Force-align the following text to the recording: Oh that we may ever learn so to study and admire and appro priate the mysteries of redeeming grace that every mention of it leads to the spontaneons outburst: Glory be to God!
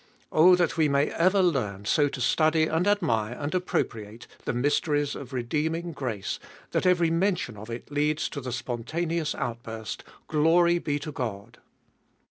Oh 0.31 0.55
that 0.55 0.77
we 0.77 0.89
may 0.89 1.11
ever 1.11 1.43
learn 1.43 1.85
so 1.85 2.09
to 2.09 2.19
study 2.19 2.63
and 2.63 2.87
admire 2.87 3.37
and 3.39 3.51
appro 3.51 3.83
priate 3.83 4.25
the 4.45 4.51
mysteries 4.51 5.13
of 5.13 5.31
redeeming 5.31 5.91
grace 5.91 6.39
that 6.71 6.87
every 6.87 7.11
mention 7.11 7.55
of 7.55 7.69
it 7.69 7.91
leads 7.91 8.27
to 8.29 8.41
the 8.41 8.49
spontaneons 8.51 9.35
outburst: 9.35 10.03
Glory 10.27 10.79
be 10.79 10.97
to 10.97 11.11
God! 11.11 11.59